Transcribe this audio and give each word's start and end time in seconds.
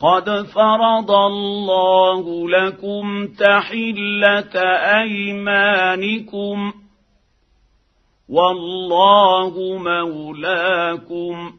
قد 0.00 0.46
فرض 0.46 1.10
الله 1.10 2.48
لكم 2.50 3.26
تحله 3.26 4.60
ايمانكم 5.02 6.72
والله 8.28 9.78
مولاكم 9.78 11.52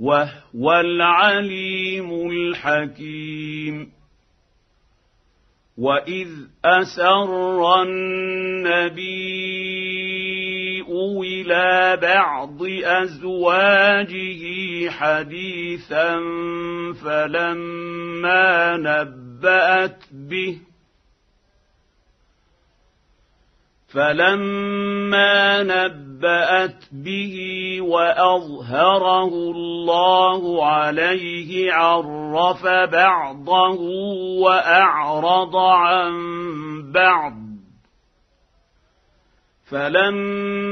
وهو 0.00 0.72
العليم 0.80 2.30
الحكيم 2.30 3.92
واذ 5.78 6.28
اسر 6.64 7.82
النبي 7.82 9.42
إلى 11.24 11.98
بعض 12.02 12.58
ازواجه 12.84 14.42
حديثا 14.90 16.20
فلما 17.04 18.76
نبات 18.76 20.04
به 20.12 20.58
فلما 23.94 25.62
نبات 25.62 26.84
به 26.92 27.36
واظهره 27.80 29.28
الله 29.28 30.66
عليه 30.66 31.72
عرف 31.72 32.66
بعضه 32.92 33.80
واعرض 34.40 35.56
عن 35.56 36.12
بعض 36.92 37.42
فلما 39.70 40.71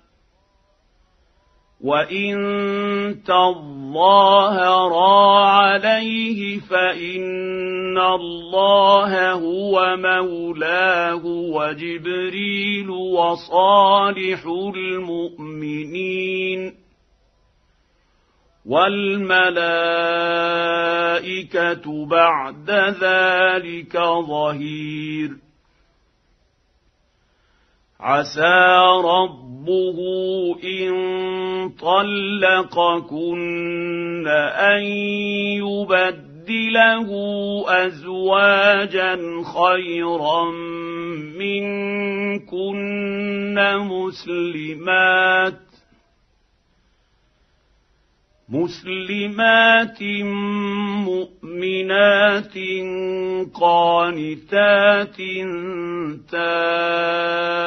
وان 1.83 2.37
تظاهرا 3.25 4.91
عليه 5.45 6.59
فان 6.59 7.97
الله 7.97 9.31
هو 9.31 9.95
مولاه 9.97 11.25
وجبريل 11.25 12.89
وصالح 12.89 14.45
المؤمنين 14.75 16.01
والملائكه 18.65 19.65
بعد 22.05 22.71
ذلك 23.01 23.97
ظهير 24.27 25.50
عسى 28.01 28.77
ربه 29.05 29.97
إن 30.63 30.91
طلقكن 31.81 33.37
أن 34.57 34.81
يبدله 35.61 37.09
أزواجا 37.67 39.15
خيرا 39.55 40.51
منكن 41.39 42.81
مسلمات 43.77 45.70
مسلمات 48.51 50.03
مؤمنات 51.07 52.57
قانتات 53.53 55.17
تائبات 56.31 57.61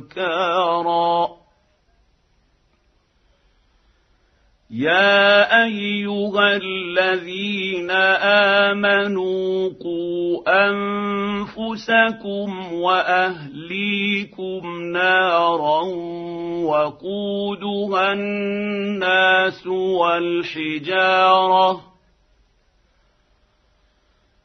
وأبكارا 0.00 1.39
يا 4.72 5.64
ايها 5.64 6.56
الذين 6.56 7.90
امنوا 8.70 9.68
قوا 9.82 10.42
انفسكم 10.70 12.48
واهليكم 12.72 14.62
نارا 14.92 15.82
وقودها 16.64 18.12
الناس 18.12 19.66
والحجاره 20.46 21.89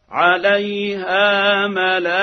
عليها 0.10 1.68
ملائكة 1.68 2.16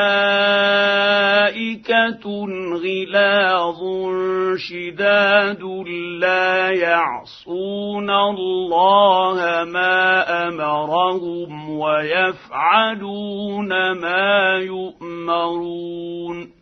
غلاظ 2.84 3.81
شداد 4.56 5.62
لا 6.21 6.71
يعصون 6.71 8.10
الله 8.10 9.65
ما 9.65 10.48
أمرهم 10.48 11.78
ويفعلون 11.78 13.69
ما 13.92 14.59
يؤمرون 14.62 16.61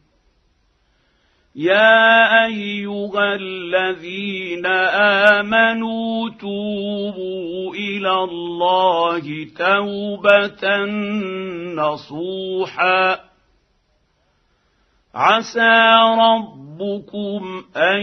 يا 1.55 2.45
ايها 2.45 3.35
الذين 3.35 4.65
امنوا 5.35 6.29
توبوا 6.29 7.75
إلى 7.75 8.13
الله 8.13 9.47
توبه 9.57 10.85
نصوحا 11.75 13.19
عسى 15.15 15.97
ربكم 16.19 17.63
ان 17.75 18.01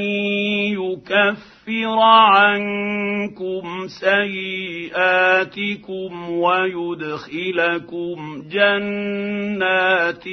يكفر 0.77 1.58
ليكفر 1.69 1.99
عنكم 2.01 3.87
سيئاتكم 4.01 5.31
ويدخلكم 6.31 8.17
جنات 8.49 10.25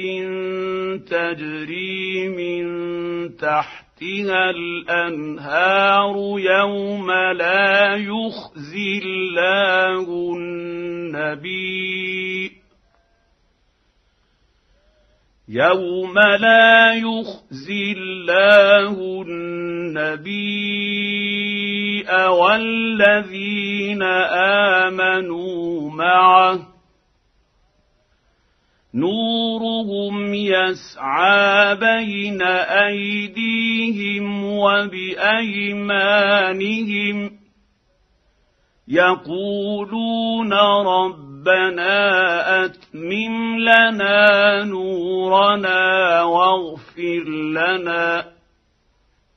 تجري 1.06 2.28
من 2.28 2.66
تحتها 3.36 4.50
الأنهار 4.50 6.14
يوم 6.38 7.10
لا 7.10 7.94
يخزي 7.96 9.00
الله 9.04 10.34
النبي 10.36 11.86
يوم 15.48 16.18
لا 16.18 16.94
يخزي 16.94 17.92
الله 17.92 19.22
النبي 19.22 20.66
والذين 22.28 24.02
امنوا 24.82 25.90
معه 25.90 26.76
نورهم 28.94 30.34
يسعى 30.34 31.74
بين 31.76 32.42
ايديهم 32.82 34.44
وبايمانهم 34.44 35.86
يقولون 38.88 40.52
ربنا 41.46 42.64
أتمم 42.64 43.58
لنا 43.58 44.64
نورنا 44.64 46.22
واغفر 46.22 47.24
لنا 47.28 48.24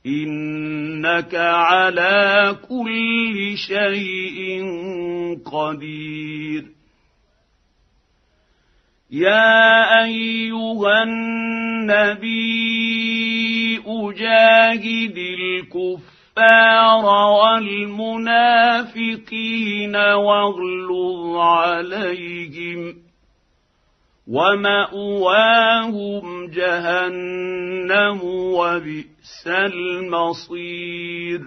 إنك 0.06 1.34
على 1.34 2.56
كل 2.68 3.56
شيء 3.56 4.64
قدير. 5.44 6.64
يا 9.10 10.04
أيها 10.04 11.02
النبي 11.02 12.40
أجاهد 13.86 15.18
الكفار 16.40 17.04
والمنافقين 17.40 18.76
واغلظ 19.96 21.36
عليهم 21.36 22.96
ومأواهم 24.28 25.66
جهنم 26.50 28.20
وبئس 28.24 29.46
المصير 29.46 31.40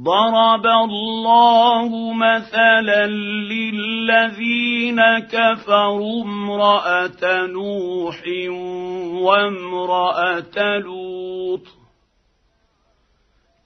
ضرب 0.00 0.66
الله 0.66 2.12
مثلا 2.12 3.06
للذين 3.06 5.00
كفروا 5.18 6.24
امرأة 6.24 7.46
نوح 7.46 8.22
وامرأة 9.22 10.78
لوط 10.78 11.66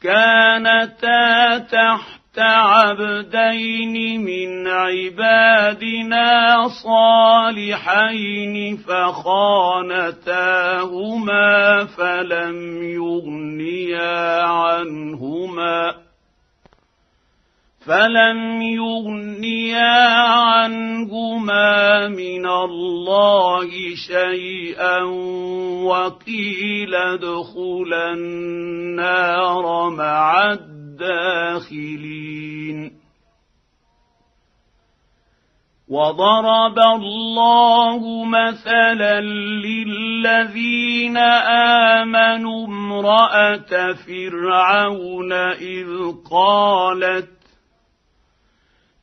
كانتا 0.02 1.58
تحت 1.58 2.38
عبدين 2.38 4.20
من 4.20 4.68
عبادنا 4.68 6.28
صالحين 6.84 8.76
فخانتاهما 8.76 10.24
فلم 11.84 12.82
يغنيا 12.82 14.42
عنهما 14.42 15.07
فلم 17.88 18.62
يغنيا 18.62 20.08
عنهما 20.28 22.08
من 22.08 22.46
الله 22.46 23.70
شيئا 24.06 25.02
وقيل 25.82 26.94
ادخلا 26.94 28.12
النار 28.12 29.90
مع 29.90 30.52
الداخلين 30.52 31.88
وضرب 35.88 36.78
الله 36.78 38.24
مثلا 38.24 39.20
للذين 39.64 41.16
امنوا 41.96 42.66
امراه 42.66 43.92
فرعون 44.06 45.32
اذ 45.32 45.88
قالت 46.30 47.37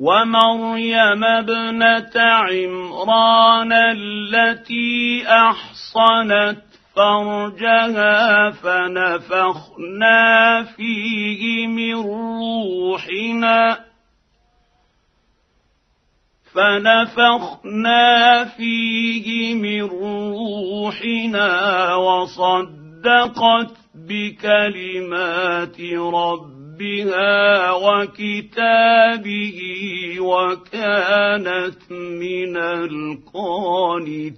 ومريم 0.00 1.24
ابنة 1.24 2.14
عمران 2.16 3.72
التي 3.72 5.24
أحصنت 5.28 6.62
فرجها 6.96 8.50
فنفخنا 8.50 10.22
فيه 10.76 11.66
من 11.66 11.94
روحنا 11.94 13.78
فنفخنا 16.54 18.44
فيه 18.44 19.54
من 19.54 19.82
روحنا 19.82 21.50
وصدقت 21.94 23.76
بكلمات 23.94 25.80
ربها 26.78 27.72
وكتابه 27.72 29.58
وكانت 30.20 31.92
من 31.92 32.56
القانتين. 33.26 34.28